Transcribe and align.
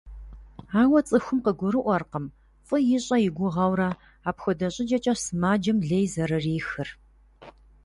Ауэ 0.81 0.99
цӀыхум 1.07 1.39
къыгурыӀуэркъым, 1.45 2.25
фӀы 2.67 2.77
ищӀэ 2.95 3.17
и 3.27 3.29
гугъэурэ, 3.35 3.89
апхуэдэ 4.29 4.67
щӀыкӀэкӀэ 4.73 5.13
сымаджэм 5.23 5.77
лей 5.89 6.05
зэрырихыр. 6.13 6.89